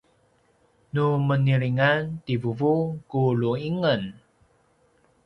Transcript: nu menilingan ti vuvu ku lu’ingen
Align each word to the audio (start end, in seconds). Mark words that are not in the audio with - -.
nu 0.93 1.05
menilingan 1.27 2.01
ti 2.23 2.33
vuvu 2.41 2.73
ku 3.09 3.21
lu’ingen 3.39 4.01